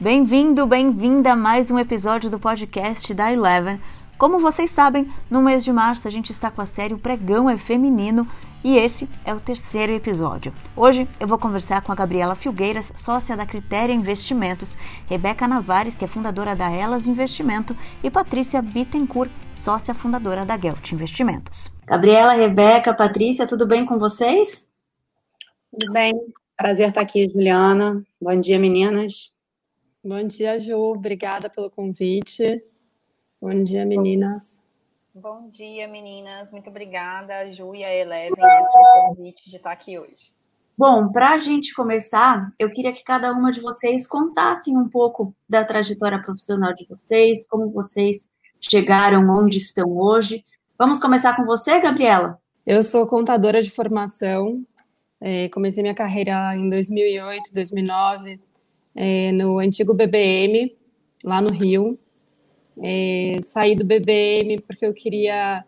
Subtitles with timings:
[0.00, 3.78] Bem-vindo, bem-vinda a mais um episódio do podcast da Eleven.
[4.16, 7.50] Como vocês sabem, no mês de março a gente está com a série O Pregão
[7.50, 8.26] é Feminino
[8.64, 10.54] e esse é o terceiro episódio.
[10.74, 14.74] Hoje eu vou conversar com a Gabriela Filgueiras, sócia da Critéria Investimentos,
[15.06, 20.92] Rebeca Navares, que é fundadora da Elas Investimento, e Patrícia Bittencourt, sócia fundadora da Gelt
[20.92, 21.70] Investimentos.
[21.86, 24.66] Gabriela, Rebeca, Patrícia, tudo bem com vocês?
[25.70, 26.14] Tudo bem.
[26.56, 28.02] Prazer estar aqui, Juliana.
[28.18, 29.29] Bom dia, meninas.
[30.02, 30.78] Bom dia, Ju.
[30.78, 32.64] Obrigada pelo convite.
[33.38, 34.62] Bom dia, meninas.
[35.14, 36.50] Bom dia, meninas.
[36.50, 40.32] Muito obrigada, Ju e a Eleven, né, pelo convite de estar aqui hoje.
[40.76, 45.34] Bom, para a gente começar, eu queria que cada uma de vocês contassem um pouco
[45.46, 50.42] da trajetória profissional de vocês, como vocês chegaram onde estão hoje.
[50.78, 52.40] Vamos começar com você, Gabriela?
[52.64, 54.64] Eu sou contadora de formação.
[55.20, 58.40] É, comecei minha carreira em 2008, 2009
[59.02, 60.76] é, no antigo BBM,
[61.24, 61.98] lá no Rio.
[62.82, 65.64] É, saí do BBM porque eu queria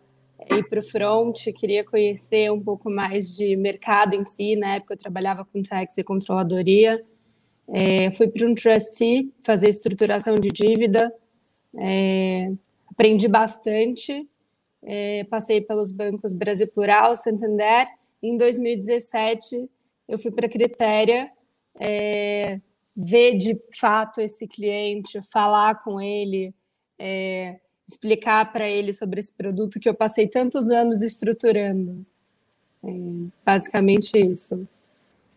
[0.51, 4.55] ir para o front, queria conhecer um pouco mais de mercado em si.
[4.55, 7.03] Na época eu trabalhava com tax e controladoria.
[7.67, 11.11] É, fui para um trustee fazer estruturação de dívida.
[11.79, 12.51] É,
[12.87, 14.29] aprendi bastante.
[14.83, 17.87] É, passei pelos bancos Brasil Plural, Santander.
[18.21, 19.67] Em 2017
[20.07, 21.31] eu fui para a Critéria.
[22.95, 26.53] Ver de fato esse cliente, falar com ele,
[26.97, 32.03] é, explicar para ele sobre esse produto que eu passei tantos anos estruturando.
[32.83, 32.89] É,
[33.45, 34.67] basicamente isso.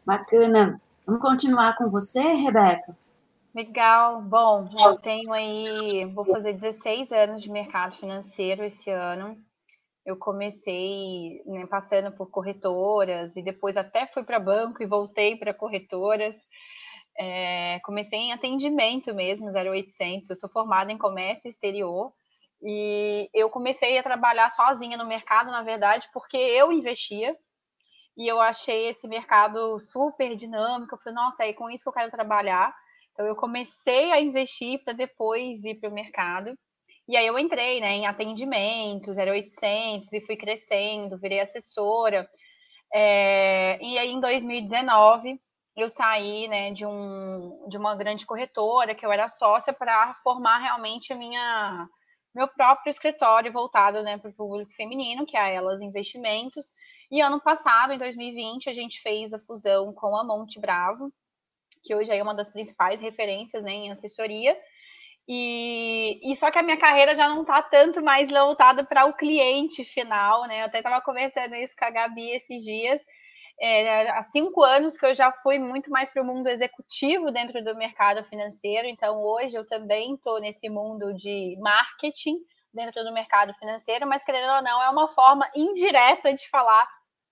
[0.05, 0.81] Bacana.
[1.07, 2.97] Vamos continuar com você, Rebeca?
[3.55, 4.21] Legal.
[4.21, 9.39] Bom, eu tenho aí, vou fazer 16 anos de mercado financeiro esse ano.
[10.05, 15.55] Eu comecei né, passando por corretoras e depois até fui para banco e voltei para
[15.55, 16.37] corretoras.
[17.19, 20.31] É, comecei em atendimento mesmo, 0800.
[20.31, 22.13] Eu sou formada em comércio exterior
[22.63, 27.37] e eu comecei a trabalhar sozinha no mercado, na verdade, porque eu investia
[28.17, 30.95] e eu achei esse mercado super dinâmico.
[30.95, 32.75] Eu falei, nossa, é com isso que eu quero trabalhar.
[33.13, 36.55] Então, eu comecei a investir para depois ir para o mercado.
[37.09, 42.29] E aí, eu entrei né, em atendimento, 0800, e fui crescendo, virei assessora.
[42.93, 45.41] É, e aí, em 2019,
[45.77, 50.59] eu saí né, de, um, de uma grande corretora, que eu era sócia, para formar
[50.59, 51.89] realmente a minha
[52.35, 56.67] meu próprio escritório voltado né, para o público feminino, que é a Elas Investimentos.
[57.11, 61.11] E ano passado, em 2020, a gente fez a fusão com a Monte Bravo,
[61.83, 64.55] que hoje é uma das principais referências né, em assessoria.
[65.27, 69.15] E, e só que a minha carreira já não está tanto mais voltada para o
[69.15, 70.61] cliente final, né?
[70.61, 73.03] Eu até estava conversando isso com a Gabi esses dias,
[73.61, 77.63] é, há cinco anos que eu já fui muito mais para o mundo executivo dentro
[77.65, 82.37] do mercado financeiro, então hoje eu também estou nesse mundo de marketing
[82.73, 86.87] dentro do mercado financeiro, mas querendo ou não, é uma forma indireta de falar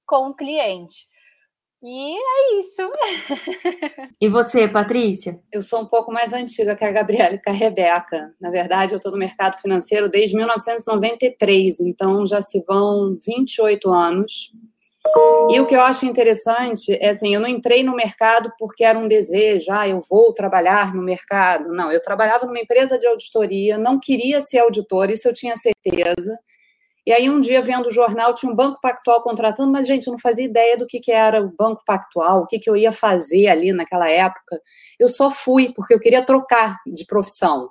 [0.06, 1.06] com o cliente.
[1.82, 2.80] E é isso.
[4.20, 5.38] E você, Patrícia?
[5.52, 8.34] Eu sou um pouco mais antiga que a Gabriela e que a Rebeca.
[8.40, 14.50] Na verdade, eu estou no mercado financeiro desde 1993, então já se vão 28 anos.
[15.50, 18.98] E o que eu acho interessante é assim, eu não entrei no mercado porque era
[18.98, 21.70] um desejo, ah, eu vou trabalhar no mercado.
[21.72, 26.36] Não, eu trabalhava numa empresa de auditoria, não queria ser auditor, isso eu tinha certeza.
[27.06, 30.12] E aí um dia vendo o jornal tinha um banco pactual contratando, mas gente, eu
[30.12, 32.92] não fazia ideia do que, que era o banco pactual, o que, que eu ia
[32.92, 34.58] fazer ali naquela época.
[34.98, 37.68] Eu só fui porque eu queria trocar de profissão.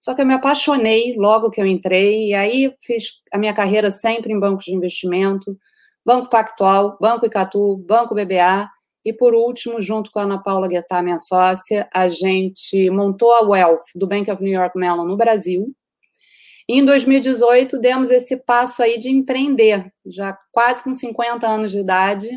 [0.00, 3.90] Só que eu me apaixonei logo que eu entrei, e aí fiz a minha carreira
[3.90, 5.58] sempre em bancos de investimento
[6.04, 8.68] Banco Pactual, Banco Icatu, Banco BBA
[9.04, 13.40] e, por último, junto com a Ana Paula Guetá, minha sócia, a gente montou a
[13.40, 15.74] Wealth do Bank of New York Mellon no Brasil.
[16.68, 21.78] E em 2018 demos esse passo aí de empreender, já quase com 50 anos de
[21.78, 22.28] idade,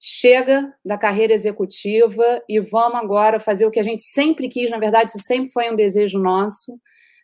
[0.00, 4.78] chega da carreira executiva e vamos agora fazer o que a gente sempre quis, na
[4.78, 6.78] verdade, isso sempre foi um desejo nosso.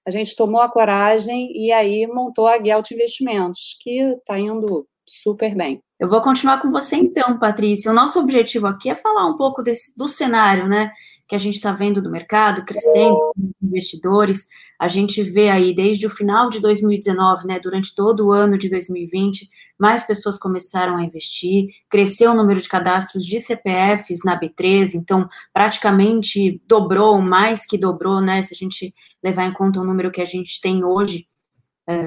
[0.06, 5.54] A gente tomou a coragem e aí montou a Gelt Investimentos, que está indo super
[5.54, 5.82] bem.
[5.98, 7.90] Eu vou continuar com você então, Patrícia.
[7.90, 10.90] O nosso objetivo aqui é falar um pouco desse, do cenário, né?
[11.26, 13.16] Que a gente está vendo do mercado crescendo,
[13.62, 14.46] investidores.
[14.78, 17.60] A gente vê aí desde o final de 2019, né?
[17.60, 19.48] Durante todo o ano de 2020,
[19.78, 25.28] mais pessoas começaram a investir, cresceu o número de cadastros de CPFs na B13, então
[25.52, 28.42] praticamente dobrou, mais que dobrou, né?
[28.42, 31.26] Se a gente levar em conta o número que a gente tem hoje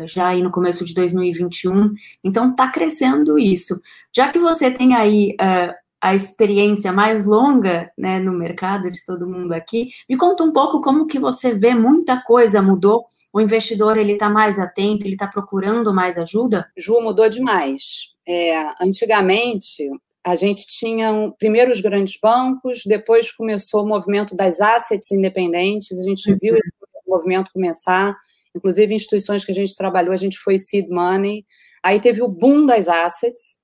[0.06, 1.94] já aí no começo de 2021.
[2.24, 3.80] Então, está crescendo isso.
[4.16, 9.28] Já que você tem aí é, a experiência mais longa né, no mercado de todo
[9.28, 9.90] mundo aqui.
[10.08, 13.06] Me conta um pouco como que você vê muita coisa mudou.
[13.34, 16.70] O investidor ele está mais atento, ele está procurando mais ajuda?
[16.78, 18.14] Ju mudou demais.
[18.28, 19.84] É, antigamente
[20.24, 25.98] a gente tinha um, primeiro os grandes bancos, depois começou o movimento das assets independentes.
[25.98, 26.38] A gente uhum.
[26.42, 28.14] viu esse movimento começar.
[28.58, 31.46] Inclusive instituições que a gente trabalhou, a gente foi seed money.
[31.84, 33.58] Aí teve o boom das assets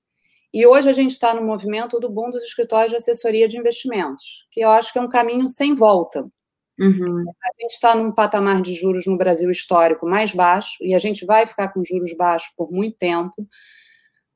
[0.54, 4.46] e hoje a gente está no movimento do boom dos escritórios de assessoria de investimentos,
[4.52, 6.24] que eu acho que é um caminho sem volta.
[6.78, 7.24] Uhum.
[7.42, 11.26] A gente está num patamar de juros no Brasil histórico mais baixo, e a gente
[11.26, 13.48] vai ficar com juros baixos por muito tempo.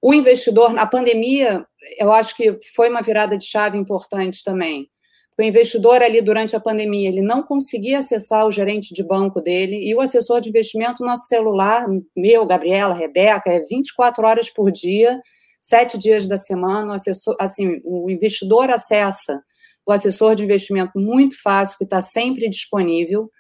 [0.03, 1.65] O investidor, na pandemia,
[1.97, 4.91] eu acho que foi uma virada de chave importante também.
[5.39, 9.89] O investidor ali durante a pandemia, ele não conseguia acessar o gerente de banco dele
[9.89, 11.87] e o assessor de investimento, nosso celular,
[12.17, 15.21] meu, Gabriela, Rebeca, é 24 horas por dia
[15.61, 19.43] sete dias da semana, o assessor, assim, o investidor acessa
[19.87, 23.31] o assessor de investimento muito fácil, que está sempre disponível.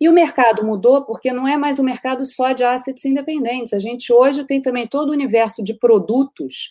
[0.00, 3.72] E o mercado mudou porque não é mais um mercado só de assets independentes.
[3.72, 6.70] A gente hoje tem também todo o universo de produtos,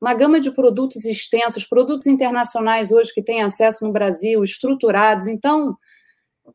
[0.00, 5.26] uma gama de produtos extensas, produtos internacionais hoje que têm acesso no Brasil, estruturados.
[5.26, 5.76] Então,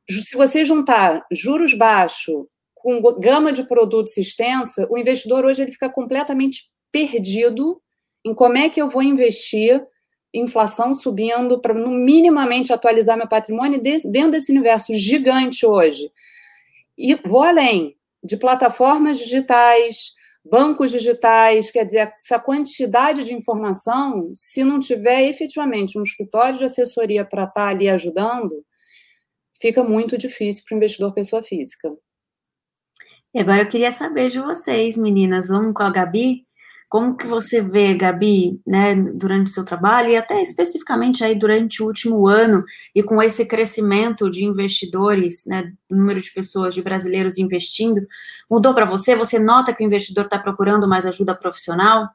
[0.10, 5.90] se você juntar juros baixos com gama de produtos extensa, o investidor hoje ele fica
[5.90, 7.82] completamente perdido
[8.26, 9.86] em como é que eu vou investir,
[10.34, 16.12] inflação subindo, para minimamente atualizar meu patrimônio dentro desse universo gigante hoje.
[16.98, 20.14] E vou além de plataformas digitais,
[20.46, 26.64] bancos digitais, quer dizer, essa quantidade de informação, se não tiver efetivamente um escritório de
[26.64, 28.64] assessoria para estar tá ali ajudando,
[29.60, 31.92] fica muito difícil para o investidor pessoa física.
[33.34, 36.45] E agora eu queria saber de vocês, meninas, vamos com a Gabi?
[36.90, 41.82] Como que você vê, Gabi, né, durante o seu trabalho e até especificamente aí durante
[41.82, 47.38] o último ano e com esse crescimento de investidores, né, número de pessoas, de brasileiros
[47.38, 48.02] investindo,
[48.50, 49.16] mudou para você?
[49.16, 52.08] Você nota que o investidor está procurando mais ajuda profissional?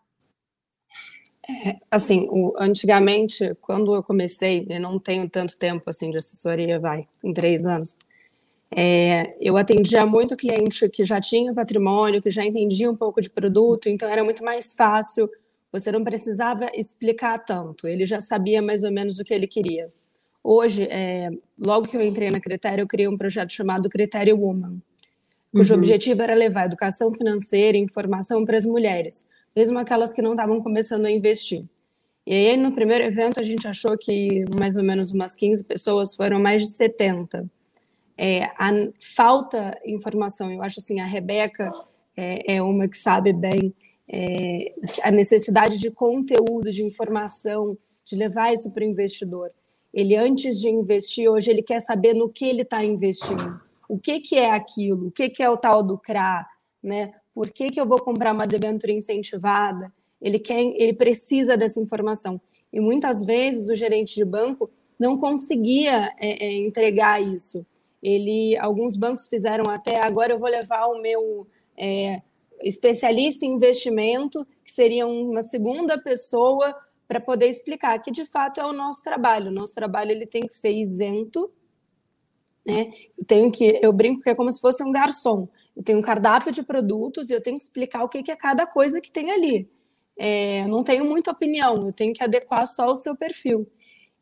[1.49, 6.78] É, assim, o, antigamente, quando eu comecei, eu não tenho tanto tempo assim de assessoria,
[6.78, 7.99] vai, em três anos.
[8.75, 13.28] É, eu atendia muito cliente que já tinha patrimônio, que já entendia um pouco de
[13.28, 15.28] produto, então era muito mais fácil,
[15.72, 19.93] você não precisava explicar tanto, ele já sabia mais ou menos o que ele queria.
[20.43, 24.81] Hoje, é, logo que eu entrei na Critério, eu criei um projeto chamado Critério Woman,
[25.52, 25.81] cujo uhum.
[25.81, 30.61] objetivo era levar educação financeira e informação para as mulheres, mesmo aquelas que não estavam
[30.62, 31.64] começando a investir.
[32.25, 36.14] E aí, no primeiro evento, a gente achou que mais ou menos umas 15 pessoas,
[36.14, 37.50] foram mais de 70
[38.22, 38.70] é, a
[39.17, 40.52] falta informação.
[40.52, 41.72] Eu acho assim, a Rebeca
[42.14, 43.75] é, é uma que sabe bem
[44.06, 49.50] é, a necessidade de conteúdo, de informação, de levar isso para o investidor.
[49.94, 53.58] Ele, antes de investir, hoje ele quer saber no que ele está investindo.
[53.88, 55.06] O que, que é aquilo?
[55.06, 56.46] O que, que é o tal do CRA?
[56.82, 57.14] Né?
[57.34, 59.90] Por que, que eu vou comprar uma debênture incentivada?
[60.20, 62.38] Ele, quer, ele precisa dessa informação.
[62.70, 67.64] E muitas vezes o gerente de banco não conseguia é, é, entregar isso
[68.02, 72.23] ele, alguns bancos fizeram até agora eu vou levar o meu é,
[72.62, 76.75] especialista em investimento, que seria uma segunda pessoa
[77.06, 79.51] para poder explicar que de fato é o nosso trabalho.
[79.51, 81.51] O nosso trabalho ele tem que ser isento,
[82.65, 82.93] né?
[83.19, 85.48] Eu tenho que, eu brinco que é como se fosse um garçom.
[85.77, 88.67] Eu tenho um cardápio de produtos e eu tenho que explicar o que é cada
[88.67, 89.69] coisa que tem ali.
[90.17, 93.67] É, não tenho muita opinião, eu tenho que adequar só o seu perfil.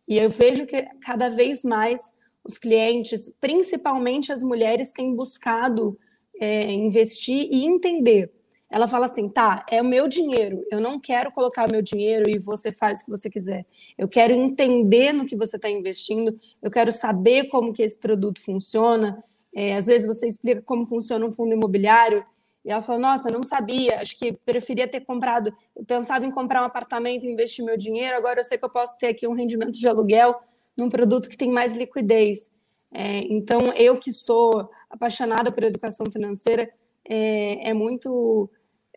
[0.06, 5.98] E eu vejo que cada vez mais os clientes, principalmente as mulheres, têm buscado
[6.40, 8.32] é, investir e entender.
[8.70, 12.38] Ela fala assim: tá, é o meu dinheiro, eu não quero colocar meu dinheiro e
[12.38, 13.66] você faz o que você quiser.
[13.96, 18.42] Eu quero entender no que você está investindo, eu quero saber como que esse produto
[18.42, 19.22] funciona.
[19.54, 22.24] É, às vezes você explica como funciona um fundo imobiliário
[22.62, 25.50] e ela fala: Nossa, não sabia, acho que preferia ter comprado.
[25.74, 28.70] Eu pensava em comprar um apartamento e investir meu dinheiro, agora eu sei que eu
[28.70, 30.34] posso ter aqui um rendimento de aluguel
[30.78, 32.50] num produto que tem mais liquidez.
[32.92, 36.72] É, então, eu que sou apaixonada por educação financeira,
[37.06, 38.48] é, é muito.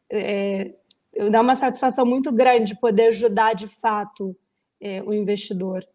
[0.10, 0.74] É,
[1.30, 4.36] dá uma satisfação muito grande poder ajudar de fato
[4.80, 5.86] é, o investidor.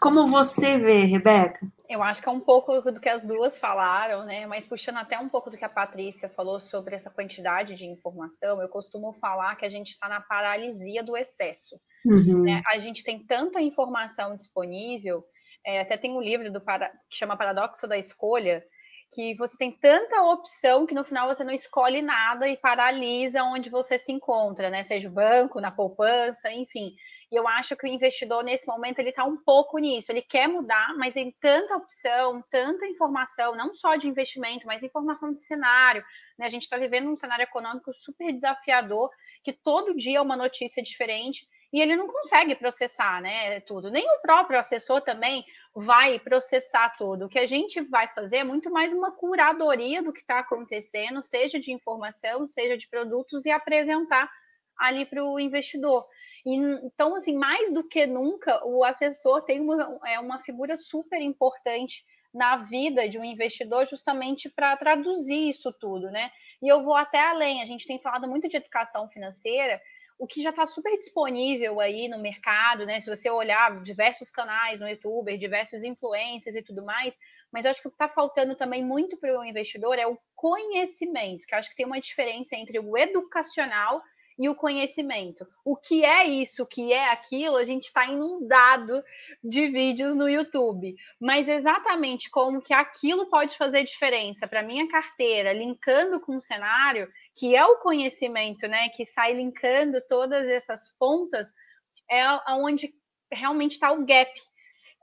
[0.00, 1.66] Como você vê, Rebeca?
[1.88, 4.46] Eu acho que é um pouco do que as duas falaram, né?
[4.46, 8.60] Mas puxando até um pouco do que a Patrícia falou sobre essa quantidade de informação,
[8.60, 11.80] eu costumo falar que a gente está na paralisia do excesso.
[12.08, 12.42] Uhum.
[12.42, 12.62] Né?
[12.66, 15.24] A gente tem tanta informação disponível,
[15.64, 18.64] é, até tem um livro do para, que chama Paradoxo da Escolha,
[19.12, 23.70] que você tem tanta opção que no final você não escolhe nada e paralisa onde
[23.70, 24.82] você se encontra, né?
[24.82, 26.94] Seja o banco, na poupança, enfim.
[27.30, 30.10] E eu acho que o investidor, nesse momento, ele está um pouco nisso.
[30.10, 35.34] Ele quer mudar, mas tem tanta opção, tanta informação, não só de investimento, mas informação
[35.34, 36.02] de cenário.
[36.38, 36.46] Né?
[36.46, 39.10] A gente está vivendo um cenário econômico super desafiador,
[39.42, 43.90] que todo dia é uma notícia diferente e ele não consegue processar, né, tudo.
[43.90, 45.44] Nem o próprio assessor também
[45.74, 47.26] vai processar tudo.
[47.26, 51.22] O que a gente vai fazer é muito mais uma curadoria do que está acontecendo,
[51.22, 54.30] seja de informação, seja de produtos, e apresentar
[54.78, 56.06] ali para o investidor.
[56.46, 62.02] Então, assim, mais do que nunca, o assessor tem uma, é uma figura super importante
[62.32, 66.30] na vida de um investidor justamente para traduzir isso tudo, né?
[66.62, 69.80] E eu vou até além, a gente tem falado muito de educação financeira,
[70.18, 72.98] o que já está super disponível aí no mercado, né?
[72.98, 77.16] Se você olhar diversos canais no YouTube, diversos influencers e tudo mais,
[77.52, 80.18] mas eu acho que o que está faltando também muito para o investidor é o
[80.34, 84.02] conhecimento, que eu acho que tem uma diferença entre o educacional
[84.38, 85.46] e o conhecimento.
[85.64, 89.02] O que é isso, o que é aquilo, a gente está inundado
[89.42, 90.94] de vídeos no YouTube.
[91.20, 97.10] Mas exatamente como que aquilo pode fazer diferença para minha carteira, linkando com o cenário,
[97.34, 98.88] que é o conhecimento, né?
[98.90, 101.52] Que sai linkando todas essas pontas,
[102.08, 102.94] é onde
[103.32, 104.32] realmente está o gap.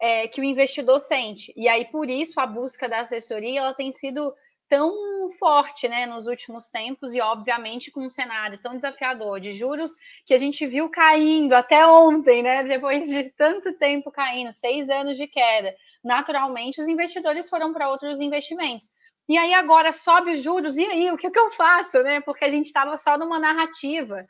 [0.02, 1.54] É, que o investidor sente.
[1.56, 4.36] E aí, por isso, a busca da assessoria ela tem sido
[4.68, 9.94] tão forte né, nos últimos tempos e, obviamente, com um cenário tão desafiador de juros
[10.26, 15.18] que a gente viu caindo até ontem, né, depois de tanto tempo caindo, seis anos
[15.18, 15.76] de queda.
[16.04, 18.92] Naturalmente, os investidores foram para outros investimentos.
[19.28, 22.02] E aí agora sobe os juros, e aí, o que, que eu faço?
[22.04, 22.22] Né?
[22.22, 24.28] Porque a gente estava só numa narrativa.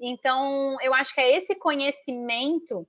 [0.00, 2.86] Então, eu acho que é esse conhecimento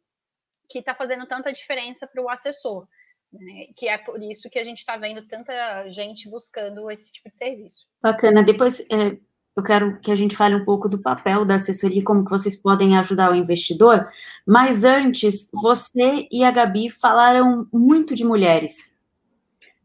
[0.70, 2.88] que está fazendo tanta diferença para o assessor.
[3.32, 3.68] Né?
[3.76, 7.38] Que é por isso que a gente está vendo tanta gente buscando esse tipo de
[7.38, 7.86] serviço.
[8.02, 8.42] Bacana.
[8.42, 9.18] Depois é,
[9.56, 12.56] eu quero que a gente fale um pouco do papel da assessoria, como que vocês
[12.56, 14.08] podem ajudar o investidor.
[14.46, 18.96] Mas antes, você e a Gabi falaram muito de mulheres.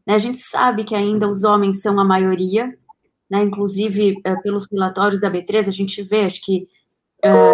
[0.07, 0.15] Né?
[0.15, 2.77] A gente sabe que ainda os homens são a maioria,
[3.29, 3.43] né?
[3.43, 6.67] inclusive é, pelos relatórios da B3, a gente vê, acho que
[7.23, 7.53] é,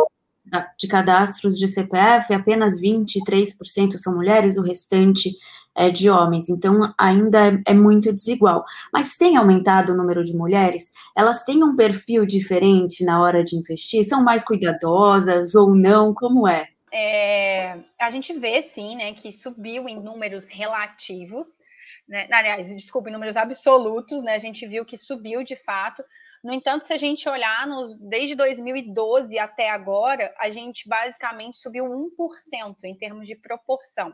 [0.77, 5.35] de cadastros de CPF, apenas 23% são mulheres, o restante
[5.75, 8.61] é, de homens, então ainda é, é, muito desigual.
[8.91, 10.91] Mas tem aumentado o número de mulheres?
[11.15, 14.05] Elas têm um perfil diferente na hora de investir?
[14.05, 16.13] São mais cuidadosas ou não?
[16.13, 16.67] Como é?
[16.93, 21.59] é a gente vê sim, né, que subiu em números relativos,
[22.07, 26.03] né, aliás, desculpa, em números absolutos, né, a gente viu que subiu de fato.
[26.43, 31.85] No entanto, se a gente olhar nos, desde 2012 até agora, a gente basicamente subiu
[31.85, 34.13] 1% em termos de proporção.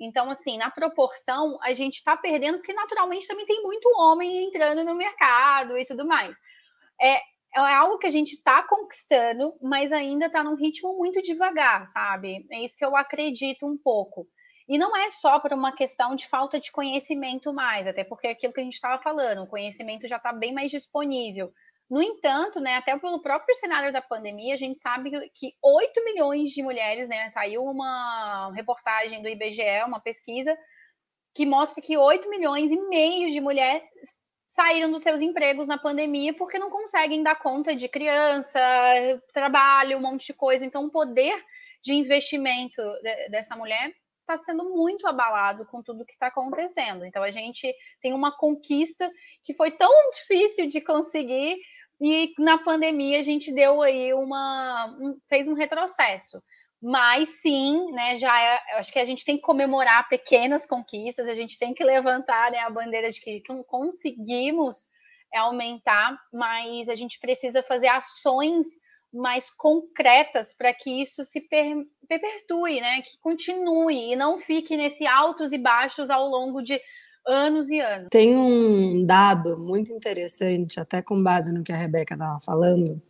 [0.00, 4.84] Então, assim, na proporção, a gente está perdendo, porque naturalmente também tem muito homem entrando
[4.84, 6.36] no mercado e tudo mais.
[7.00, 7.16] É,
[7.56, 12.46] é algo que a gente está conquistando, mas ainda está num ritmo muito devagar, sabe?
[12.50, 14.26] É isso que eu acredito um pouco.
[14.68, 18.30] E não é só por uma questão de falta de conhecimento mais, até porque é
[18.32, 21.52] aquilo que a gente estava falando, o conhecimento já está bem mais disponível.
[21.88, 26.50] No entanto, né, até pelo próprio cenário da pandemia, a gente sabe que 8 milhões
[26.50, 30.56] de mulheres, né, saiu uma reportagem do IBGE, uma pesquisa,
[31.34, 33.84] que mostra que 8 milhões e meio de mulheres
[34.48, 38.60] saíram dos seus empregos na pandemia porque não conseguem dar conta de criança,
[39.32, 40.64] trabalho, um monte de coisa.
[40.64, 41.40] Então, o poder
[41.84, 42.82] de investimento
[43.30, 47.04] dessa mulher está sendo muito abalado com tudo que está acontecendo.
[47.04, 49.08] Então, a gente tem uma conquista
[49.42, 51.56] que foi tão difícil de conseguir
[52.00, 54.96] e na pandemia a gente deu aí uma.
[55.00, 56.42] Um, fez um retrocesso.
[56.82, 61.34] Mas sim, né, já é, acho que a gente tem que comemorar pequenas conquistas, a
[61.34, 64.86] gente tem que levantar né, a bandeira de que conseguimos
[65.34, 68.66] aumentar, mas a gente precisa fazer ações
[69.12, 71.76] mais concretas para que isso se per
[72.08, 76.80] perpetue, né, que continue e não fique nesse altos e baixos ao longo de
[77.26, 78.08] anos e anos.
[78.10, 83.00] Tem um dado muito interessante, até com base no que a Rebeca estava falando,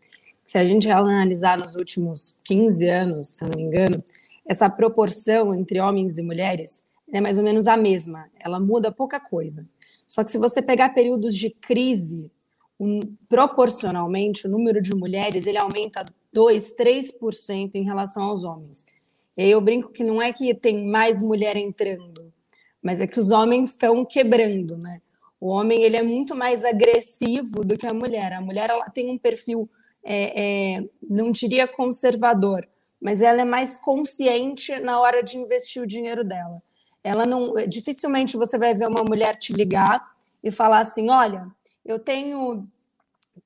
[0.46, 4.02] se a gente analisar nos últimos 15 anos, se eu não me engano,
[4.46, 9.20] essa proporção entre homens e mulheres é mais ou menos a mesma, ela muda pouca
[9.20, 9.66] coisa.
[10.08, 12.30] Só que se você pegar períodos de crise,
[12.78, 18.86] um, proporcionalmente, o número de mulheres ele aumenta 2, 3% em relação aos homens.
[19.36, 22.25] E aí eu brinco que não é que tem mais mulher entrando,
[22.86, 25.02] mas é que os homens estão quebrando, né?
[25.40, 28.32] O homem ele é muito mais agressivo do que a mulher.
[28.32, 29.68] A mulher ela tem um perfil,
[30.04, 32.64] é, é, não diria conservador,
[33.00, 36.62] mas ela é mais consciente na hora de investir o dinheiro dela.
[37.02, 40.08] Ela não, dificilmente você vai ver uma mulher te ligar
[40.40, 41.44] e falar assim, olha,
[41.84, 42.62] eu tenho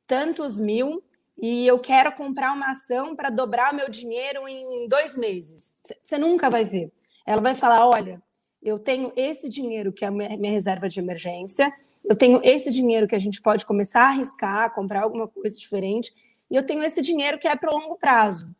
[0.07, 1.03] tantos mil
[1.41, 5.79] e eu quero comprar uma ação para dobrar meu dinheiro em dois meses.
[6.05, 6.93] Você nunca vai ver.
[7.25, 8.21] Ela vai falar: olha,
[8.63, 11.73] eu tenho esse dinheiro que é a minha reserva de emergência,
[12.05, 16.13] eu tenho esse dinheiro que a gente pode começar a arriscar, comprar alguma coisa diferente,
[16.51, 18.55] e eu tenho esse dinheiro que é para o longo prazo.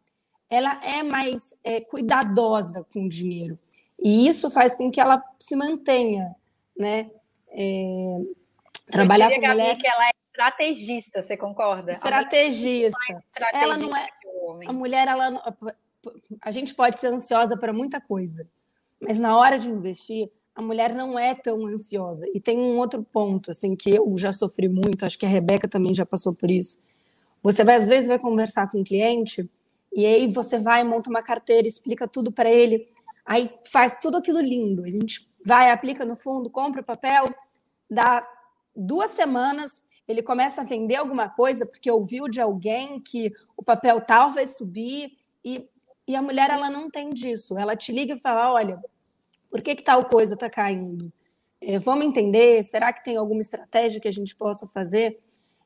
[0.49, 3.59] Ela é mais é, cuidadosa com o dinheiro.
[4.03, 6.35] E isso faz com que ela se mantenha,
[6.77, 7.11] né?
[7.49, 8.21] É,
[8.91, 9.77] trabalhar com mulher...
[9.77, 11.93] que ela é estrategista, você concorda?
[11.93, 12.99] Estrategista.
[13.53, 14.09] Ela não é
[14.67, 15.55] a mulher, ela
[16.41, 18.49] a gente pode ser ansiosa para muita coisa,
[19.01, 22.27] mas na hora de investir, a mulher não é tão ansiosa.
[22.35, 25.67] E tem um outro ponto, assim, que eu já sofri muito, acho que a Rebeca
[25.67, 26.81] também já passou por isso.
[27.43, 29.49] Você vai, às vezes, vai conversar com um cliente,
[29.93, 32.87] e aí você vai, monta uma carteira, explica tudo para ele,
[33.25, 34.85] aí faz tudo aquilo lindo.
[34.85, 37.29] A gente vai, aplica no fundo, compra o papel,
[37.91, 38.23] dá
[38.77, 44.01] duas semanas, ele começa a vender alguma coisa porque ouviu de alguém que o papel
[44.01, 45.67] tal vai subir, e,
[46.11, 47.57] e a mulher ela não tem disso.
[47.59, 48.83] Ela te liga e fala: olha,
[49.49, 51.13] por que, que tal coisa está caindo?
[51.61, 55.21] É, vamos entender, será que tem alguma estratégia que a gente possa fazer?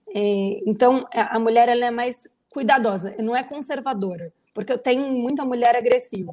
[0.08, 5.44] É, então, a mulher ela é mais cuidadosa, não é conservadora, porque eu tenho muita
[5.44, 6.32] mulher agressiva,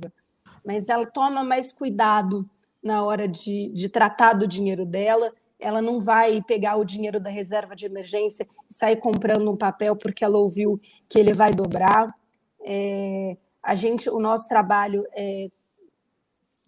[0.66, 2.48] mas ela toma mais cuidado
[2.84, 5.32] na hora de, de tratar do dinheiro dela.
[5.60, 9.96] Ela não vai pegar o dinheiro da reserva de emergência e sair comprando um papel
[9.96, 12.14] porque ela ouviu que ele vai dobrar.
[12.64, 15.48] É, a gente, o nosso trabalho é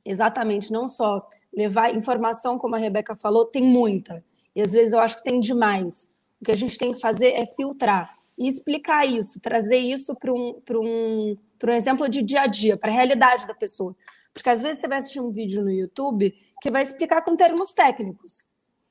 [0.05, 4.23] exatamente não só levar informação, como a Rebeca falou, tem muita.
[4.55, 6.17] E às vezes eu acho que tem demais.
[6.41, 10.31] O que a gente tem que fazer é filtrar e explicar isso, trazer isso para
[10.33, 13.95] um, um, um exemplo de dia a dia, para a realidade da pessoa.
[14.33, 17.73] Porque às vezes você vai assistir um vídeo no YouTube que vai explicar com termos
[17.73, 18.45] técnicos.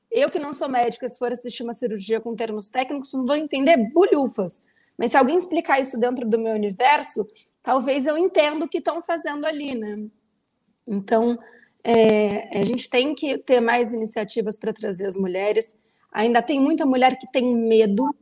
[0.09, 3.35] Eu, que não sou médica, se for assistir uma cirurgia com termos técnicos, não vou
[3.35, 4.63] entender bulhufas.
[4.97, 7.25] Mas se alguém explicar isso dentro do meu universo,
[7.63, 10.05] talvez eu entenda o que estão fazendo ali, né?
[10.85, 11.39] Então,
[11.83, 15.75] é, a gente tem que ter mais iniciativas para trazer as mulheres.
[16.11, 18.13] Ainda tem muita mulher que tem medo,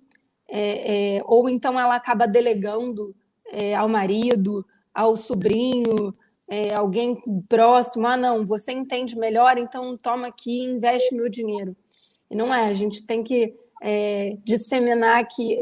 [0.48, 3.15] é, é, ou então ela acaba delegando
[3.52, 6.13] é, ao marido, ao sobrinho,
[6.48, 11.76] é, alguém próximo, ah, não, você entende melhor, então toma aqui e investe meu dinheiro.
[12.30, 15.62] E não é, a gente tem que é, disseminar que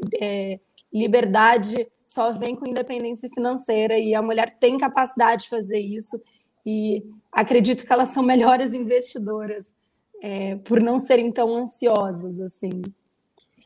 [0.91, 6.19] liberdade só vem com independência financeira e a mulher tem capacidade de fazer isso
[6.65, 9.76] e acredito que elas são melhores investidoras
[10.19, 12.82] é, por não serem tão ansiosas assim.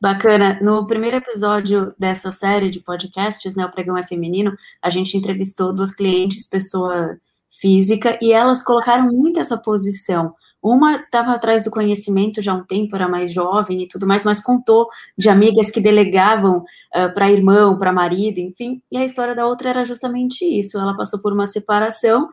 [0.02, 0.60] Bacana.
[0.62, 5.74] No primeiro episódio dessa série de podcasts, né, o Pregão é Feminino, a gente entrevistou
[5.74, 7.18] duas clientes, pessoa
[7.50, 10.36] física, e elas colocaram muito essa posição.
[10.64, 14.24] Uma estava atrás do conhecimento já há um tempo, era mais jovem e tudo mais,
[14.24, 18.82] mas contou de amigas que delegavam uh, para irmão, para marido, enfim.
[18.90, 20.80] E a história da outra era justamente isso.
[20.80, 22.30] Ela passou por uma separação,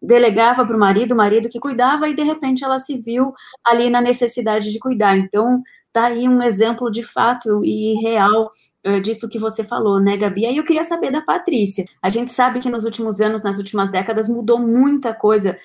[0.00, 3.30] delegava para o marido, o marido que cuidava, e de repente ela se viu
[3.62, 5.18] ali na necessidade de cuidar.
[5.18, 8.48] Então, tá aí um exemplo de fato e real
[9.02, 10.42] disso que você falou, né, Gabi?
[10.42, 11.86] E aí eu queria saber da Patrícia.
[12.02, 15.56] A gente sabe que nos últimos anos, nas últimas décadas, mudou muita coisa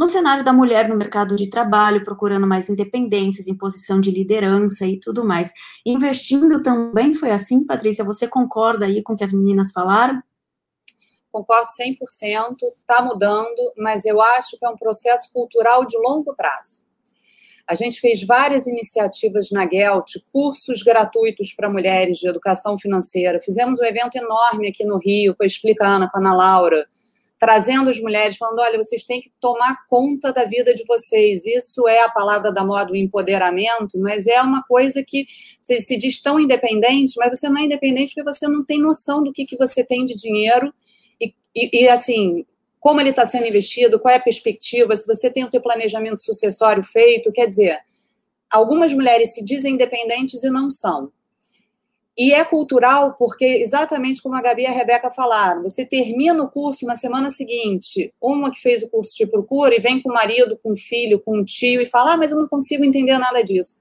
[0.00, 4.86] no cenário da mulher no mercado de trabalho, procurando mais independências, em posição de liderança
[4.86, 5.52] e tudo mais.
[5.84, 8.02] Investindo também foi assim, Patrícia?
[8.02, 10.22] Você concorda aí com o que as meninas falaram?
[11.30, 16.80] Concordo 100%, está mudando, mas eu acho que é um processo cultural de longo prazo.
[17.68, 23.38] A gente fez várias iniciativas na Gelt, cursos gratuitos para mulheres de educação financeira.
[23.38, 26.86] Fizemos um evento enorme aqui no Rio, com a Explica Ana, com a Ana Laura,
[27.40, 31.46] trazendo as mulheres, falando: olha, vocês têm que tomar conta da vida de vocês.
[31.46, 35.26] Isso é a palavra da moda, o empoderamento, mas é uma coisa que
[35.60, 39.24] você se diz tão independente, mas você não é independente porque você não tem noção
[39.24, 40.72] do que, que você tem de dinheiro.
[41.18, 42.44] E, e, e assim,
[42.78, 46.20] como ele está sendo investido, qual é a perspectiva, se você tem o teu planejamento
[46.20, 47.78] sucessório feito, quer dizer,
[48.50, 51.10] algumas mulheres se dizem independentes e não são.
[52.18, 56.50] E é cultural porque, exatamente como a Gabi e a Rebeca falaram, você termina o
[56.50, 60.14] curso na semana seguinte, uma que fez o curso te procura e vem com o
[60.14, 63.16] marido, com o filho, com o tio e fala, ah, mas eu não consigo entender
[63.18, 63.76] nada disso.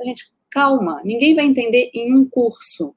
[0.00, 2.94] A gente, calma, ninguém vai entender em um curso.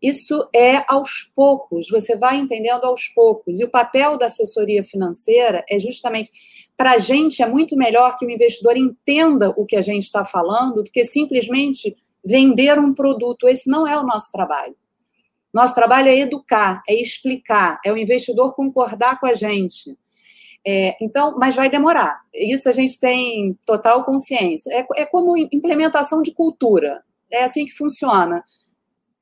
[0.00, 3.58] Isso é aos poucos, você vai entendendo aos poucos.
[3.58, 6.30] E o papel da assessoria financeira é justamente
[6.76, 10.24] para a gente é muito melhor que o investidor entenda o que a gente está
[10.24, 13.48] falando do que simplesmente vender um produto.
[13.48, 14.76] Esse não é o nosso trabalho.
[15.54, 19.96] Nosso trabalho é educar, é explicar, é o investidor concordar com a gente.
[20.66, 22.20] É, então, mas vai demorar.
[22.34, 24.70] Isso a gente tem total consciência.
[24.70, 27.02] É, é como implementação de cultura.
[27.30, 28.44] É assim que funciona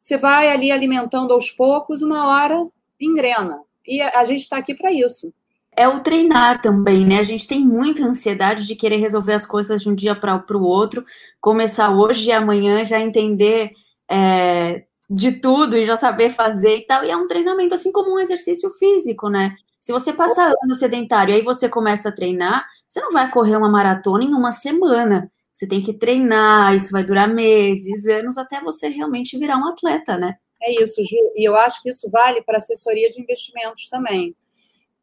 [0.05, 2.69] você vai ali alimentando aos poucos, uma hora
[3.01, 3.63] engrena.
[3.87, 5.33] E a gente está aqui para isso.
[5.77, 7.19] É o treinar também, né?
[7.19, 10.63] A gente tem muita ansiedade de querer resolver as coisas de um dia para o
[10.63, 11.05] outro,
[11.41, 13.73] começar hoje e amanhã já entender
[14.09, 17.05] é, de tudo e já saber fazer e tal.
[17.05, 19.55] E é um treinamento, assim como um exercício físico, né?
[19.81, 23.57] Se você passar ano sedentário e aí você começa a treinar, você não vai correr
[23.57, 25.31] uma maratona em uma semana.
[25.53, 30.17] Você tem que treinar, isso vai durar meses, anos, até você realmente virar um atleta,
[30.17, 30.37] né?
[30.63, 31.17] É isso, Ju.
[31.37, 34.35] E eu acho que isso vale para assessoria de investimentos também.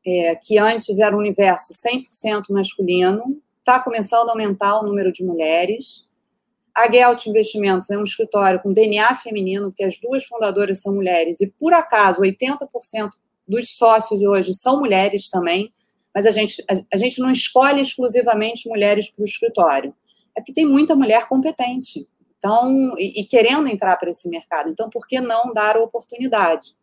[0.06, 5.24] É, que antes era um universo 100% masculino, está começando a aumentar o número de
[5.24, 6.08] mulheres.
[6.76, 11.40] A Gelt Investimentos é um escritório com DNA feminino, porque as duas fundadoras são mulheres,
[11.42, 13.10] e por acaso 80%
[13.48, 15.72] dos sócios hoje são mulheres também,
[16.14, 19.94] mas a gente, a, a gente não escolhe exclusivamente mulheres para o escritório.
[20.36, 22.08] É porque tem muita mulher competente.
[22.38, 24.70] Então, e, e querendo entrar para esse mercado.
[24.70, 26.74] Então, por que não dar a oportunidade?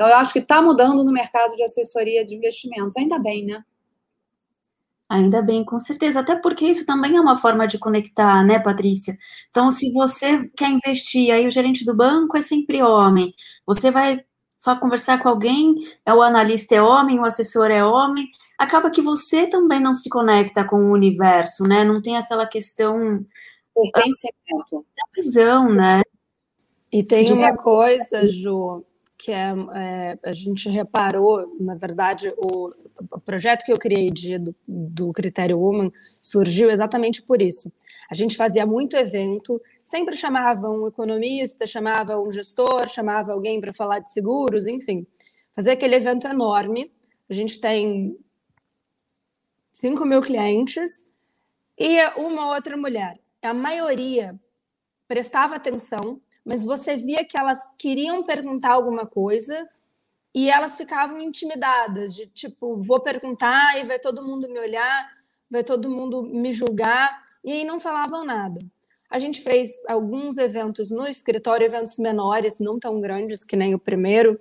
[0.00, 2.96] Então, eu acho que está mudando no mercado de assessoria de investimentos.
[2.96, 3.62] Ainda bem, né?
[5.06, 6.20] Ainda bem, com certeza.
[6.20, 9.18] Até porque isso também é uma forma de conectar, né, Patrícia?
[9.50, 13.34] Então, se você quer investir, aí o gerente do banco é sempre homem.
[13.66, 14.24] Você vai
[14.80, 15.74] conversar com alguém,
[16.06, 18.26] é o analista é homem, o assessor é homem.
[18.56, 21.84] Acaba que você também não se conecta com o universo, né?
[21.84, 23.22] Não tem aquela questão
[23.74, 24.86] pertencimento.
[24.96, 26.00] Da visão, né?
[26.90, 28.82] E tem uma coisa, Ju,
[29.22, 32.72] que é, é, a gente reparou, na verdade, o,
[33.12, 35.90] o projeto que eu criei de, do, do Critério Woman
[36.22, 37.70] surgiu exatamente por isso.
[38.10, 43.74] A gente fazia muito evento, sempre chamava um economista, chamava um gestor, chamava alguém para
[43.74, 45.06] falar de seguros, enfim.
[45.54, 46.90] Fazer aquele evento enorme.
[47.28, 48.16] A gente tem
[49.74, 51.10] 5 mil clientes
[51.78, 54.38] e uma outra mulher a maioria
[55.08, 59.68] prestava atenção, mas você via que elas queriam perguntar alguma coisa
[60.34, 65.10] e elas ficavam intimidadas, de tipo, vou perguntar e vai todo mundo me olhar,
[65.50, 68.60] vai todo mundo me julgar, e aí não falavam nada.
[69.10, 73.78] A gente fez alguns eventos no escritório, eventos menores, não tão grandes que nem o
[73.78, 74.38] primeiro,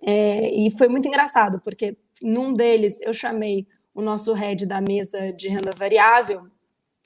[0.00, 5.32] é, e foi muito engraçado, porque num deles eu chamei o nosso head da mesa
[5.32, 6.46] de renda variável,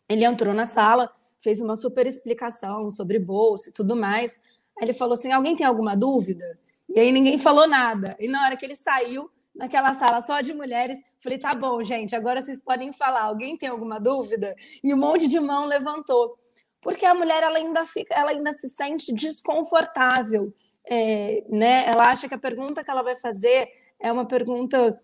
[0.09, 4.39] ele entrou na sala, fez uma super explicação sobre bolsa e tudo mais.
[4.79, 6.45] Aí ele falou assim: alguém tem alguma dúvida?
[6.89, 8.17] E aí ninguém falou nada.
[8.19, 12.15] E na hora que ele saiu naquela sala só de mulheres, falei: tá bom, gente,
[12.15, 13.23] agora vocês podem falar.
[13.23, 14.55] Alguém tem alguma dúvida?
[14.83, 16.39] E um monte de mão levantou.
[16.81, 20.53] Porque a mulher ela ainda fica, ela ainda se sente desconfortável,
[20.89, 21.85] é, né?
[21.87, 24.99] Ela acha que a pergunta que ela vai fazer é uma pergunta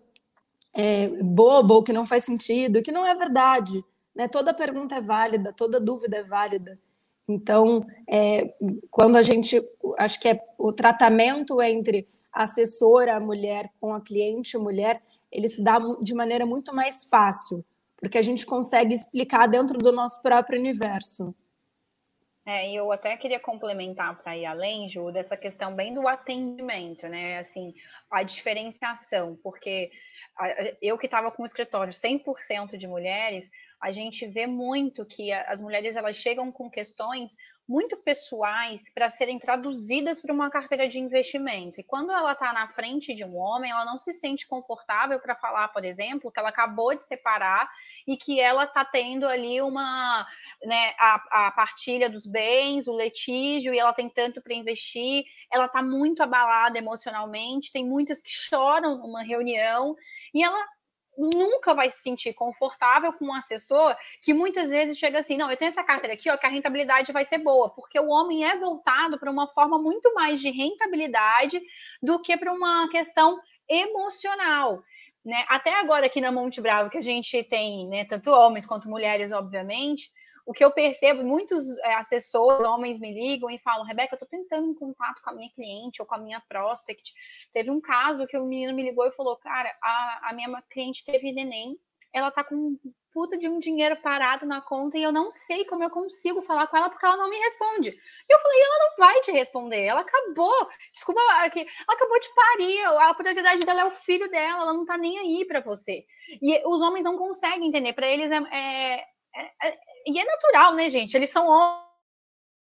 [0.73, 3.83] é, boba ou que não faz sentido, que não é verdade.
[4.17, 4.27] Né?
[4.27, 6.79] Toda pergunta é válida, toda dúvida é válida.
[7.29, 8.55] Então, é,
[8.89, 9.63] quando a gente,
[9.99, 15.63] acho que é o tratamento entre a assessora, mulher, com a cliente, mulher, ele se
[15.63, 17.63] dá de maneira muito mais fácil,
[17.95, 21.35] porque a gente consegue explicar dentro do nosso próprio universo.
[22.43, 27.39] É, eu até queria complementar para ir além, Ju, dessa questão bem do atendimento, né?
[27.39, 27.75] Assim,
[28.09, 29.91] a diferenciação, porque
[30.81, 35.61] eu que estava com o escritório 100% de mulheres, a gente vê muito que as
[35.61, 37.35] mulheres elas chegam com questões
[37.67, 41.81] muito pessoais para serem traduzidas para uma carteira de investimento.
[41.81, 45.35] E quando ela está na frente de um homem, ela não se sente confortável para
[45.35, 47.69] falar, por exemplo, que ela acabou de separar
[48.07, 50.25] e que ela está tendo ali uma,
[50.63, 55.65] né, a, a partilha dos bens, o litígio, e ela tem tanto para investir, ela
[55.65, 59.93] está muito abalada emocionalmente, tem muitas que choram numa reunião,
[60.33, 60.65] e ela
[61.17, 65.57] nunca vai se sentir confortável com um assessor que muitas vezes chega assim, não, eu
[65.57, 68.57] tenho essa carteira aqui, ó, que a rentabilidade vai ser boa, porque o homem é
[68.57, 71.61] voltado para uma forma muito mais de rentabilidade
[72.01, 74.83] do que para uma questão emocional.
[75.25, 75.43] Né?
[75.49, 79.31] Até agora aqui na Monte Bravo, que a gente tem né, tanto homens quanto mulheres,
[79.31, 80.09] obviamente,
[80.47, 84.29] o que eu percebo, muitos é, assessores, homens me ligam e falam, Rebeca, eu estou
[84.29, 87.13] tentando um contato com a minha cliente ou com a minha prospect.
[87.53, 91.03] Teve um caso que o menino me ligou e falou, cara, a, a minha cliente
[91.03, 91.77] teve neném,
[92.13, 92.79] ela tá com um
[93.11, 96.67] puta de um dinheiro parado na conta e eu não sei como eu consigo falar
[96.67, 97.89] com ela porque ela não me responde.
[97.89, 102.29] E eu falei, ela não vai te responder, ela acabou, desculpa, aqui, ela acabou de
[102.33, 106.05] parir, a prioridade dela é o filho dela, ela não tá nem aí para você.
[106.41, 109.03] E os homens não conseguem entender, para eles é, é,
[109.63, 111.15] é, e é natural, né, gente?
[111.15, 111.47] Eles são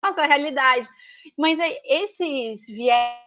[0.04, 0.86] nossa realidade.
[1.36, 3.18] Mas é, esses viés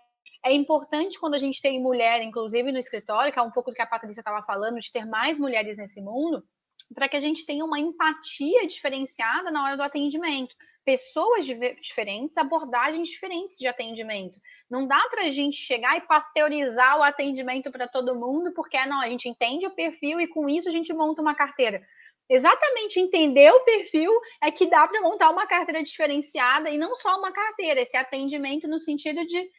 [0.46, 3.76] é importante quando a gente tem mulher, inclusive no escritório, que é um pouco do
[3.76, 6.44] que a Patrícia estava falando, de ter mais mulheres nesse mundo,
[6.94, 10.56] para que a gente tenha uma empatia diferenciada na hora do atendimento.
[10.86, 11.46] pessoas
[11.82, 14.40] diferentes, abordagens diferentes de atendimento.
[14.72, 19.02] Não dá para a gente chegar e pasteurizar o atendimento para todo mundo, porque não,
[19.02, 21.86] a gente entende o perfil e com isso a gente monta uma carteira.
[22.30, 24.12] Exatamente entender o perfil
[24.42, 28.68] é que dá para montar uma carteira diferenciada e não só uma carteira, esse atendimento
[28.68, 29.50] no sentido de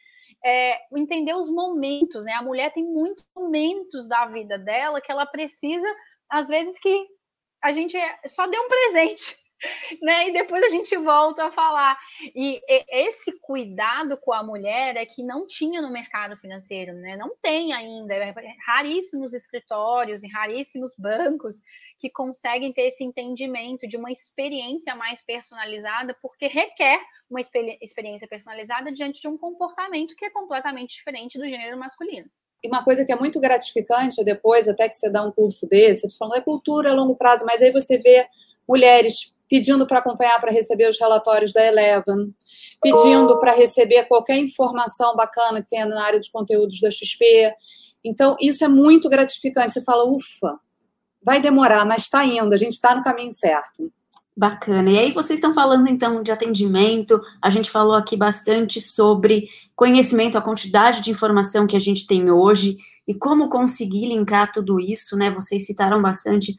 [0.45, 2.33] é, entender os momentos, né?
[2.33, 5.87] A mulher tem muitos momentos da vida dela que ela precisa,
[6.29, 7.07] às vezes, que
[7.61, 9.35] a gente só dê um presente
[10.01, 10.29] né?
[10.29, 11.97] E depois a gente volta a falar.
[12.35, 17.17] E esse cuidado com a mulher é que não tinha no mercado financeiro, né?
[17.17, 18.13] Não tem ainda.
[18.15, 18.33] É
[18.65, 21.55] raríssimos escritórios e raríssimos bancos
[21.97, 28.91] que conseguem ter esse entendimento de uma experiência mais personalizada, porque requer uma experiência personalizada
[28.91, 32.29] diante de um comportamento que é completamente diferente do gênero masculino.
[32.63, 36.09] E uma coisa que é muito gratificante, depois até que você dá um curso desse,
[36.09, 38.27] você fala, é cultura a longo prazo, mas aí você vê
[38.67, 42.33] mulheres pedindo para acompanhar para receber os relatórios da Eleven,
[42.81, 47.51] pedindo para receber qualquer informação bacana que tenha na área de conteúdos da XP.
[48.03, 49.73] Então, isso é muito gratificante.
[49.73, 50.59] Você fala, ufa,
[51.21, 53.91] vai demorar, mas está indo, a gente está no caminho certo.
[54.37, 54.89] Bacana.
[54.89, 60.37] E aí vocês estão falando então de atendimento, a gente falou aqui bastante sobre conhecimento,
[60.37, 65.17] a quantidade de informação que a gente tem hoje e como conseguir linkar tudo isso,
[65.17, 65.29] né?
[65.29, 66.55] Vocês citaram bastante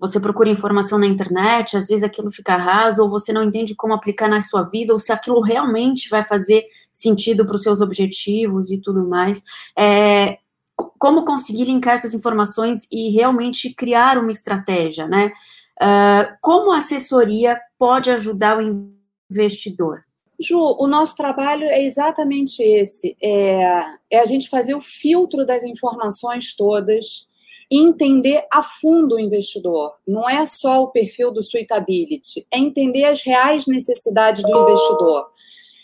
[0.00, 3.92] você procura informação na internet, às vezes aquilo fica raso, ou você não entende como
[3.92, 8.70] aplicar na sua vida, ou se aquilo realmente vai fazer sentido para os seus objetivos
[8.70, 9.44] e tudo mais.
[9.78, 10.38] É,
[10.98, 15.32] como conseguir linkar essas informações e realmente criar uma estratégia, né?
[15.80, 18.90] Uh, como a assessoria pode ajudar o
[19.30, 20.04] investidor?
[20.38, 25.62] Ju, o nosso trabalho é exatamente esse: é, é a gente fazer o filtro das
[25.62, 27.28] informações todas
[27.70, 29.94] entender a fundo o investidor.
[30.06, 35.28] Não é só o perfil do suitability, é entender as reais necessidades do investidor.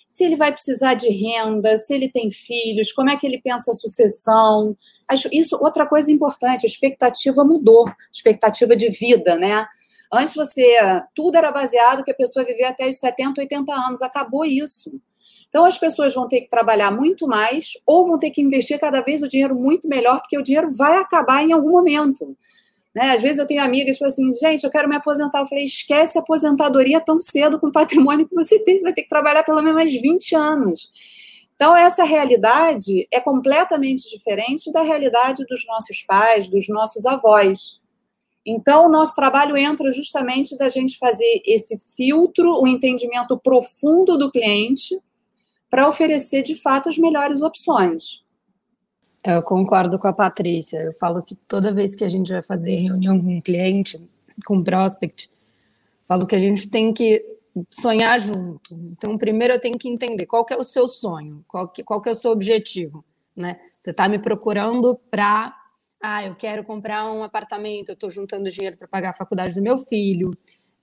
[0.08, 3.70] Se ele vai precisar de renda, se ele tem filhos, como é que ele pensa
[3.70, 4.76] a sucessão.
[5.30, 9.66] Isso, outra coisa importante, a expectativa mudou, expectativa de vida, né?
[10.12, 10.78] Antes você,
[11.14, 14.90] tudo era baseado que a pessoa vivia até os 70, 80 anos, acabou isso.
[15.48, 19.00] Então, as pessoas vão ter que trabalhar muito mais ou vão ter que investir cada
[19.00, 22.36] vez o dinheiro muito melhor, porque o dinheiro vai acabar em algum momento.
[22.94, 23.10] Né?
[23.10, 25.40] Às vezes eu tenho amigas que falam assim, gente, eu quero me aposentar.
[25.40, 28.94] Eu falei, esquece a aposentadoria tão cedo com o patrimônio que você tem, você vai
[28.94, 30.90] ter que trabalhar pelo menos mais 20 anos.
[31.54, 37.78] Então, essa realidade é completamente diferente da realidade dos nossos pais, dos nossos avós.
[38.46, 44.30] Então, o nosso trabalho entra justamente da gente fazer esse filtro, o entendimento profundo do
[44.30, 44.94] cliente,
[45.68, 48.24] para oferecer de fato as melhores opções.
[49.24, 50.78] Eu concordo com a Patrícia.
[50.78, 54.00] Eu falo que toda vez que a gente vai fazer reunião com um cliente,
[54.46, 55.30] com um prospect,
[56.06, 57.20] falo que a gente tem que
[57.70, 58.74] sonhar junto.
[58.92, 62.00] Então, primeiro eu tenho que entender qual que é o seu sonho, qual que, qual
[62.00, 63.56] que é o seu objetivo, né?
[63.80, 65.56] Você está me procurando para,
[66.00, 69.62] ah, eu quero comprar um apartamento, eu estou juntando dinheiro para pagar a faculdade do
[69.62, 70.30] meu filho,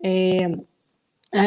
[0.03, 0.47] é,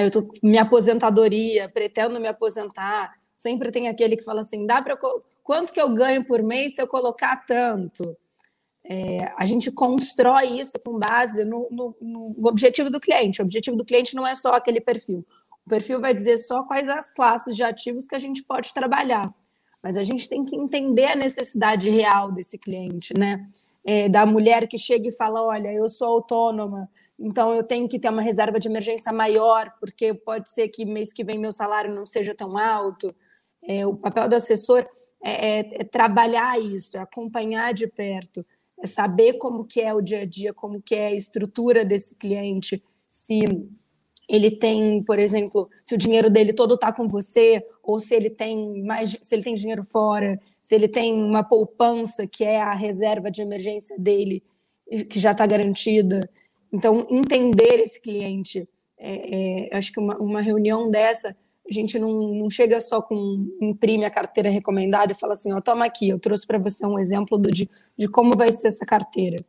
[0.03, 4.99] eu estou minha aposentadoria, pretendo me aposentar, Sempre tem aquele que fala assim: dá para
[5.45, 8.17] quanto que eu ganho por mês se eu colocar tanto?
[8.89, 13.43] É, a gente constrói isso com base no, no, no, objetivo do cliente.
[13.43, 15.27] O objetivo do cliente não é só aquele perfil.
[15.67, 19.35] O perfil vai dizer só quais as classes de ativos que a gente pode trabalhar.
[19.83, 23.47] Mas a gente tem que entender a necessidade real desse cliente, né?
[23.85, 27.99] É, da mulher que chega e fala: olha, eu sou autônoma, então eu tenho que
[27.99, 31.95] ter uma reserva de emergência maior, porque pode ser que mês que vem meu salário
[31.95, 33.15] não seja tão alto.
[33.67, 34.87] É, o papel do assessor
[35.23, 38.45] é, é, é, trabalhar isso, é acompanhar de perto,
[38.79, 42.17] é saber como que é o dia a dia, como que é a estrutura desse
[42.17, 43.45] cliente, se
[44.29, 48.31] ele tem, por exemplo, se o dinheiro dele todo está com você, ou se ele
[48.31, 52.75] tem mais, se ele tem dinheiro fora, se ele tem uma poupança que é a
[52.75, 54.43] reserva de emergência dele,
[55.09, 56.29] que já está garantida.
[56.73, 61.37] Então, entender esse cliente, é, é, acho que uma, uma reunião dessa
[61.69, 65.61] a gente não, não chega só com imprime a carteira recomendada e fala assim, ó,
[65.61, 68.87] toma aqui, eu trouxe para você um exemplo do, de, de como vai ser essa
[68.87, 69.45] carteira.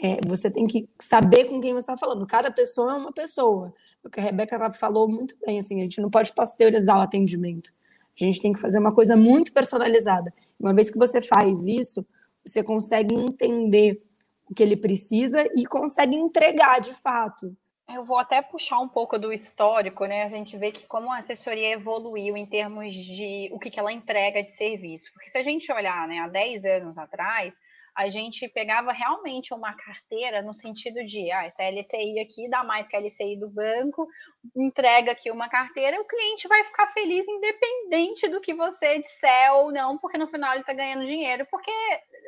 [0.00, 2.26] É, você tem que saber com quem você está falando.
[2.26, 3.74] Cada pessoa é uma pessoa.
[4.04, 7.72] O que a Rebeca falou muito bem, assim, a gente não pode pasteurizar o atendimento.
[8.18, 10.32] A gente tem que fazer uma coisa muito personalizada.
[10.58, 12.06] Uma vez que você faz isso,
[12.44, 14.02] você consegue entender
[14.48, 17.54] o que ele precisa e consegue entregar de fato.
[17.90, 20.22] Eu vou até puxar um pouco do histórico, né?
[20.22, 23.90] A gente vê que como a assessoria evoluiu em termos de o que, que ela
[23.90, 25.10] entrega de serviço.
[25.14, 27.58] Porque se a gente olhar né, há 10 anos atrás,
[27.94, 32.86] a gente pegava realmente uma carteira no sentido de, ah, essa LCI aqui dá mais
[32.86, 34.06] que a LCI do banco,
[34.54, 39.72] entrega aqui uma carteira, o cliente vai ficar feliz independente do que você disser ou
[39.72, 41.72] não, porque no final ele está ganhando dinheiro, porque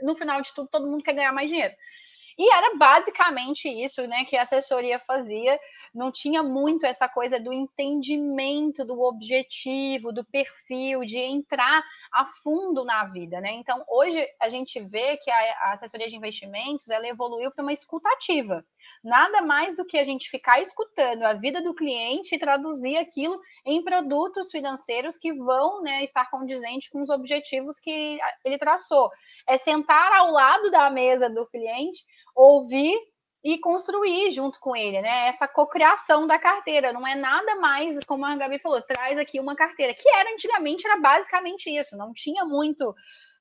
[0.03, 1.75] no final de tudo todo mundo quer ganhar mais dinheiro.
[2.40, 5.61] E era basicamente isso, né, que a assessoria fazia
[5.94, 12.83] não tinha muito essa coisa do entendimento do objetivo, do perfil, de entrar a fundo
[12.85, 13.53] na vida, né?
[13.53, 18.64] Então, hoje a gente vê que a, assessoria de investimentos ela evoluiu para uma escutativa.
[19.03, 23.38] Nada mais do que a gente ficar escutando a vida do cliente e traduzir aquilo
[23.64, 29.11] em produtos financeiros que vão né, estar condizentes com os objetivos que ele traçou.
[29.46, 32.03] É sentar ao lado da mesa do cliente,
[32.34, 32.96] ouvir
[33.42, 35.28] e construir junto com ele, né?
[35.28, 36.92] Essa cocriação da carteira.
[36.92, 40.86] Não é nada mais, como a Gabi falou, traz aqui uma carteira, que era antigamente,
[40.86, 42.94] era basicamente isso, não tinha muito,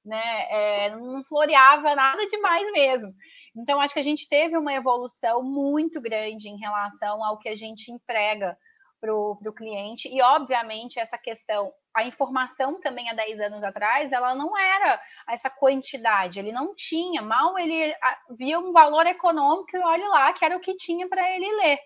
[0.05, 0.47] né?
[0.49, 3.13] É, não floreava nada demais mesmo.
[3.55, 7.55] Então, acho que a gente teve uma evolução muito grande em relação ao que a
[7.55, 8.57] gente entrega
[9.01, 10.07] para o cliente.
[10.07, 15.49] E, obviamente, essa questão, a informação também há 10 anos atrás, ela não era essa
[15.49, 17.93] quantidade, ele não tinha, mal ele
[18.31, 21.79] via um valor econômico e olha lá, que era o que tinha para ele ler.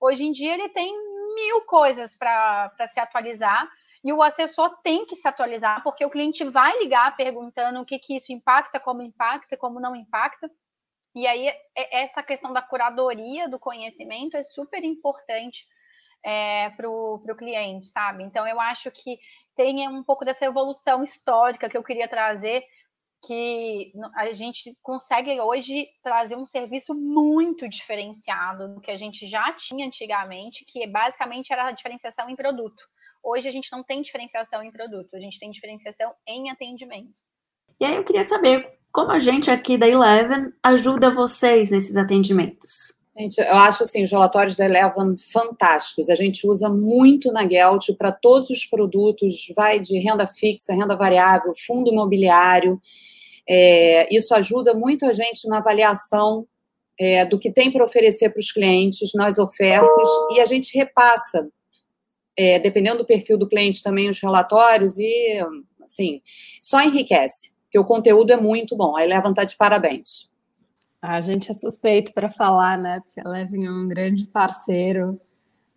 [0.00, 0.92] Hoje em dia, ele tem
[1.34, 3.68] mil coisas para se atualizar.
[4.02, 7.98] E o assessor tem que se atualizar, porque o cliente vai ligar perguntando o que,
[7.98, 10.50] que isso impacta, como impacta, como não impacta.
[11.14, 15.66] E aí, essa questão da curadoria do conhecimento é super importante
[16.24, 18.22] é, para o cliente, sabe?
[18.22, 19.18] Então, eu acho que
[19.60, 22.62] tem um pouco dessa evolução histórica que eu queria trazer,
[23.22, 29.52] que a gente consegue hoje trazer um serviço muito diferenciado do que a gente já
[29.52, 32.82] tinha antigamente, que basicamente era a diferenciação em produto.
[33.22, 37.20] Hoje a gente não tem diferenciação em produto, a gente tem diferenciação em atendimento.
[37.78, 42.98] E aí eu queria saber como a gente aqui da Eleven ajuda vocês nesses atendimentos.
[43.20, 46.08] Gente, eu acho assim, os relatórios da Eleven fantásticos.
[46.08, 50.96] A gente usa muito na Gelt para todos os produtos, vai de renda fixa, renda
[50.96, 52.80] variável, fundo imobiliário.
[53.46, 56.46] É, isso ajuda muito a gente na avaliação
[56.98, 61.46] é, do que tem para oferecer para os clientes, nas ofertas, e a gente repassa,
[62.38, 65.40] é, dependendo do perfil do cliente, também os relatórios, e
[65.82, 66.22] assim,
[66.58, 68.96] só enriquece, porque o conteúdo é muito bom.
[68.96, 70.29] A Eleven está de parabéns.
[71.02, 73.00] A gente é suspeito para falar, né?
[73.00, 75.18] Porque a Eleven é um grande parceiro,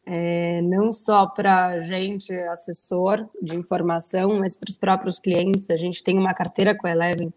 [0.05, 5.69] é, não só para gente, assessor de informação, mas para os próprios clientes.
[5.69, 7.33] A gente tem uma carteira com a Eleven,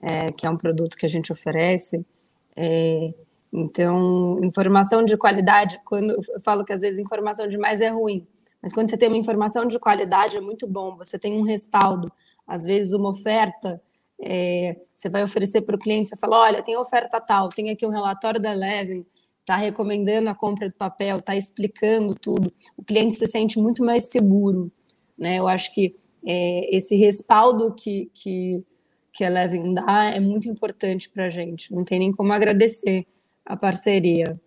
[0.00, 2.06] é, que é um produto que a gente oferece.
[2.56, 3.12] É,
[3.52, 8.26] então, informação de qualidade, quando eu falo que às vezes informação demais é ruim,
[8.62, 12.10] mas quando você tem uma informação de qualidade é muito bom, você tem um respaldo,
[12.46, 13.80] às vezes uma oferta
[14.20, 17.86] é, você vai oferecer para o cliente, você fala, olha, tem oferta tal, tem aqui
[17.86, 19.06] um relatório da Eleven,
[19.40, 22.52] está recomendando a compra do papel, está explicando tudo.
[22.76, 24.72] O cliente se sente muito mais seguro,
[25.16, 25.38] né?
[25.38, 25.94] Eu acho que
[26.26, 28.64] é, esse respaldo que, que,
[29.12, 31.72] que a Eleven dá é muito importante para a gente.
[31.72, 33.06] Não tem nem como agradecer
[33.44, 34.40] a parceria.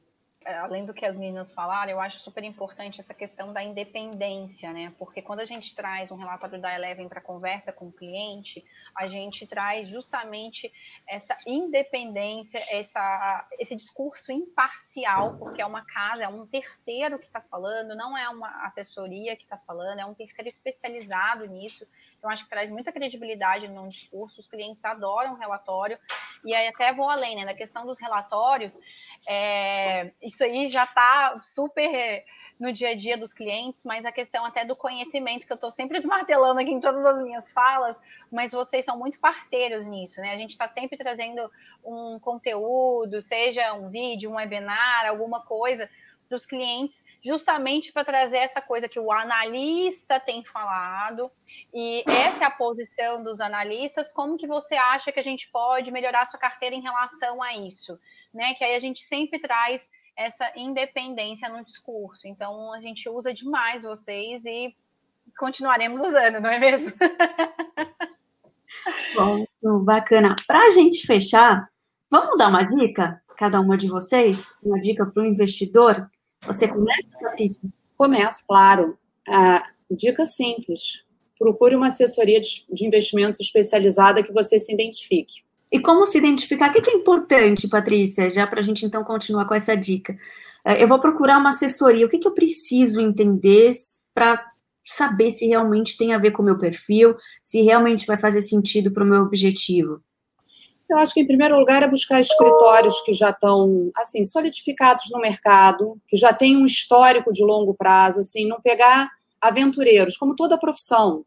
[0.50, 4.74] É, além do que as meninas falaram, eu acho super importante essa questão da independência,
[4.74, 4.92] né?
[4.98, 9.06] Porque quando a gente traz um relatório da Eleven para conversa com o cliente, a
[9.06, 10.74] gente traz justamente
[11.08, 17.42] essa independência, essa, esse discurso imparcial, porque é uma casa, é um terceiro que está
[17.42, 21.86] falando, não é uma assessoria que está falando, é um terceiro especializado nisso.
[22.18, 26.00] Então, acho que traz muita credibilidade no discurso, os clientes adoram relatório,
[26.44, 27.46] e aí até vou além, né?
[27.46, 28.80] Na questão dos relatórios,
[29.28, 32.24] é, isso aí já está super
[32.60, 35.72] no dia a dia dos clientes, mas a questão até do conhecimento, que eu estou
[35.72, 38.00] sempre martelando aqui em todas as minhas falas,
[38.30, 40.34] mas vocês são muito parceiros nisso, né?
[40.34, 41.50] A gente está sempre trazendo
[41.84, 45.90] um conteúdo, seja um vídeo, um webinar, alguma coisa,
[46.28, 51.32] para os clientes, justamente para trazer essa coisa que o analista tem falado,
[51.74, 55.92] e essa é a posição dos analistas, como que você acha que a gente pode
[55.92, 58.00] melhorar sua carteira em relação a isso?
[58.32, 58.54] Né?
[58.54, 62.28] Que aí a gente sempre traz essa independência no discurso.
[62.28, 64.76] Então, a gente usa demais vocês e
[65.38, 66.92] continuaremos usando, não é mesmo?
[69.16, 69.46] Bom,
[69.84, 70.36] bacana.
[70.46, 71.66] Para a gente fechar,
[72.12, 76.10] vamos dar uma dica, cada uma de vocês, uma dica para o investidor
[76.42, 77.70] você começa, Patrícia?
[77.98, 78.98] Começo, claro.
[79.28, 81.04] Ah, dica simples.
[81.38, 85.44] Procure uma assessoria de investimentos especializada que você se identifique.
[85.72, 86.70] E como se identificar?
[86.70, 88.32] O que é importante, Patrícia?
[88.32, 90.18] Já para a gente então continuar com essa dica.
[90.66, 92.06] É, eu vou procurar uma assessoria.
[92.06, 93.74] O que, eu preciso entender
[94.14, 94.44] para
[94.84, 98.92] saber se realmente tem a ver com o meu perfil, se realmente vai fazer sentido
[98.92, 100.02] para o meu objetivo?
[100.90, 105.20] Eu acho que, em primeiro lugar, é buscar escritórios que já estão, assim, solidificados no
[105.20, 109.08] mercado, que já têm um histórico de longo prazo, assim, não pegar
[109.40, 111.24] aventureiros, como toda profissão,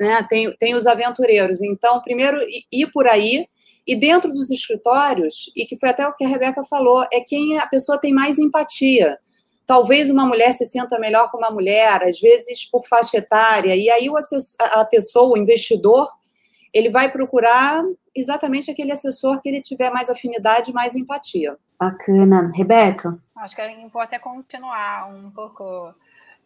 [0.00, 0.26] né?
[0.28, 1.60] Tem, tem os aventureiros.
[1.60, 2.38] Então, primeiro,
[2.72, 3.46] ir por aí,
[3.86, 7.58] e dentro dos escritórios, e que foi até o que a Rebeca falou, é quem
[7.58, 9.18] a pessoa tem mais empatia.
[9.66, 13.90] Talvez uma mulher se sinta melhor com uma mulher, às vezes por faixa etária, e
[13.90, 16.08] aí o assessor, a pessoa, o investidor,
[16.72, 17.82] ele vai procurar
[18.14, 21.56] exatamente aquele assessor que ele tiver mais afinidade, mais empatia.
[21.78, 22.50] Bacana.
[22.54, 23.18] Rebeca?
[23.36, 25.94] Acho que importa é continuar um pouco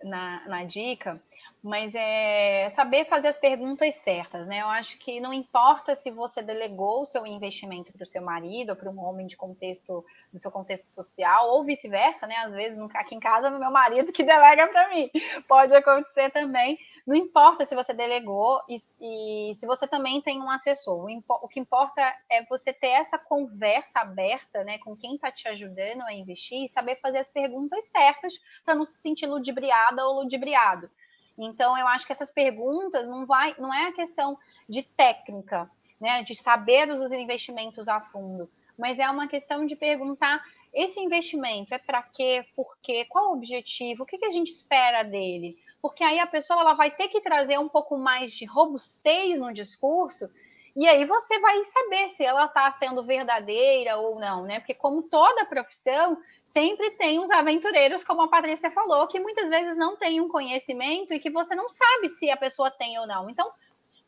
[0.03, 1.21] na, na dica,
[1.65, 4.61] mas é saber fazer as perguntas certas, né?
[4.61, 8.77] Eu acho que não importa se você delegou o seu investimento para o seu marido
[8.77, 12.37] para um homem de contexto do seu contexto social ou vice-versa, né?
[12.45, 15.11] Às vezes aqui em casa meu marido que delega para mim,
[15.49, 16.79] pode acontecer também.
[17.07, 21.07] Não importa se você delegou e, e, se você também tem um assessor.
[21.07, 25.49] O, o, que importa é você ter essa conversa aberta né, com quem está te
[25.49, 30.21] ajudando a investir e saber fazer as perguntas certas para não se sentir ludibriada ou
[30.21, 30.91] ludibriado.
[31.37, 35.71] Então, eu acho que essas perguntas não, vai, não é a questão de técnica,
[36.01, 41.73] né, de saber os investimentos a fundo, mas é uma questão de perguntar esse investimento
[41.73, 45.57] é para quê, por quê, qual o objetivo, o que, que a gente espera dele?
[45.81, 49.53] Porque aí a pessoa ela vai ter que trazer um pouco mais de robustez no
[49.53, 50.29] discurso,
[50.77, 54.59] e aí você vai saber se ela está sendo verdadeira ou não, né?
[54.59, 59.77] Porque como toda profissão, sempre tem os aventureiros, como a Patrícia falou, que muitas vezes
[59.79, 63.31] não tem um conhecimento e que você não sabe se a pessoa tem ou não.
[63.31, 63.51] Então,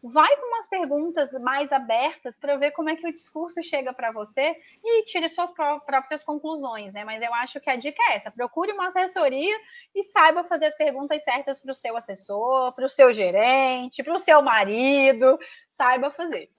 [0.09, 4.13] vai com umas perguntas mais abertas para ver como é que o discurso chega para
[4.13, 7.05] você e tire suas pró próprias conclusões, né?
[7.05, 9.57] Mas eu acho que a dica é essa: procure uma assessoria
[9.95, 14.15] e saiba fazer as perguntas certas para o seu assessor, para o seu gerente, para
[14.15, 15.39] o seu marido,
[15.69, 16.51] saiba fazer.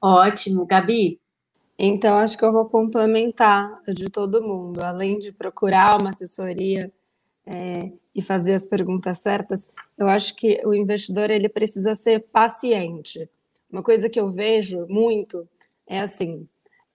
[0.00, 1.20] Ótimo, Gabi.
[1.78, 6.90] Então, acho que eu vou complementar de todo mundo, além de procurar uma assessoria
[7.46, 13.28] é, e fazer as perguntas certas, eu acho que o investidor ele precisa ser paciente.
[13.70, 15.48] Uma coisa que eu vejo muito
[15.86, 16.48] é assim,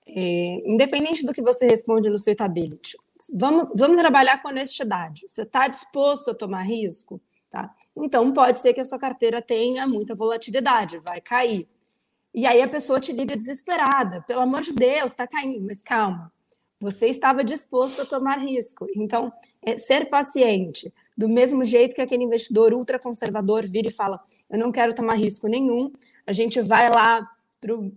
[0.06, 2.98] é, independente do que você responde no suitability,
[3.34, 5.24] vamos, vamos trabalhar com honestidade.
[5.28, 7.22] Você está disposto a tomar risco?
[7.50, 7.74] Tá?
[7.96, 11.68] Então, pode ser que a sua carteira tenha muita volatilidade, vai cair.
[12.34, 16.32] E aí a pessoa te liga desesperada, pelo amor de Deus, está caindo, mas calma.
[16.80, 18.88] Você estava disposto a tomar risco.
[18.96, 19.32] Então,
[19.64, 24.18] é ser paciente, do mesmo jeito que aquele investidor ultraconservador vira e fala:
[24.50, 25.92] Eu não quero tomar risco nenhum,
[26.26, 27.28] a gente vai lá
[27.60, 27.92] para o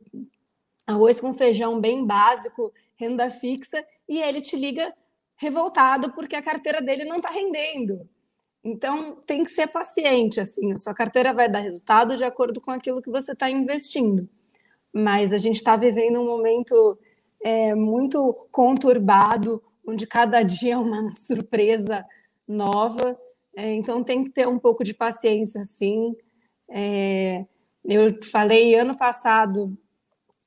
[0.87, 4.93] arroz com feijão bem básico, renda fixa, e ele te liga
[5.37, 8.09] revoltado porque a carteira dele não está rendendo.
[8.63, 12.71] Então, tem que ser paciente, assim, a sua carteira vai dar resultado de acordo com
[12.71, 14.27] aquilo que você está investindo.
[14.93, 16.99] Mas a gente está vivendo um momento
[17.43, 22.05] é, muito conturbado, onde cada dia é uma surpresa
[22.47, 23.19] nova.
[23.57, 26.15] É, então tem que ter um pouco de paciência, sim.
[26.69, 27.45] É,
[27.85, 29.77] eu falei ano passado,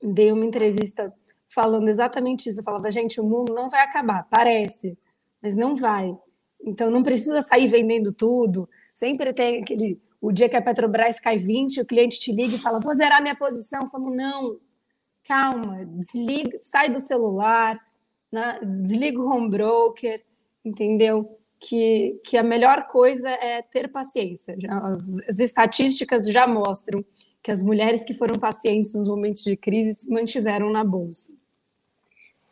[0.02, 1.14] dei uma entrevista
[1.48, 2.60] falando exatamente isso.
[2.60, 4.98] Eu falava, gente, o mundo não vai acabar, parece,
[5.42, 6.16] mas não vai.
[6.62, 8.68] Então não precisa sair vendendo tudo.
[8.94, 12.60] Sempre tem aquele o dia que a Petrobras cai 20, o cliente te liga e
[12.60, 13.82] fala: "Vou zerar minha posição".
[13.84, 14.60] Eu falo: "Não,
[15.24, 17.80] calma, desliga, sai do celular,
[18.32, 18.60] né?
[18.82, 20.22] desliga o home broker,
[20.64, 21.38] entendeu?
[21.60, 24.56] Que, que a melhor coisa é ter paciência.
[25.28, 27.04] As estatísticas já mostram
[27.42, 31.34] que as mulheres que foram pacientes nos momentos de crise se mantiveram na bolsa.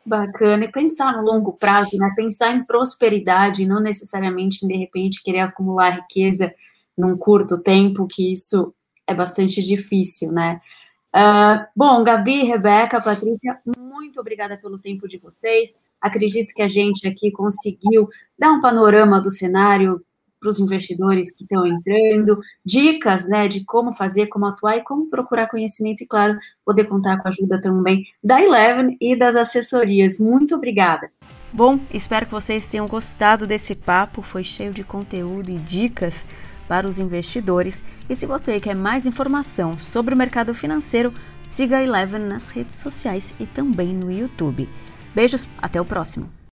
[0.04, 0.64] Bacana.
[0.64, 2.12] E pensar no longo prazo, né?
[2.16, 6.54] Pensar em prosperidade, não necessariamente de repente, querer acumular riqueza
[6.96, 8.72] num curto tempo, que isso
[9.06, 10.60] é bastante difícil, né?
[11.16, 15.74] Uh, bom, Gabi, Rebeca, Patrícia, muito obrigada pelo tempo de vocês.
[15.98, 18.06] Acredito que a gente aqui conseguiu
[18.38, 20.04] dar um panorama do cenário
[20.38, 25.08] para os investidores que estão entrando, dicas né, de como fazer, como atuar e como
[25.08, 30.18] procurar conhecimento e, claro, poder contar com a ajuda também da Eleven e das assessorias.
[30.18, 31.10] Muito obrigada.
[31.50, 36.26] Bom, espero que vocês tenham gostado desse papo, foi cheio de conteúdo e dicas
[36.68, 37.84] para os investidores.
[38.08, 41.12] E se você quer mais informação sobre o mercado financeiro,
[41.48, 44.68] siga a Eleven nas redes sociais e também no YouTube.
[45.14, 46.35] Beijos, até o próximo!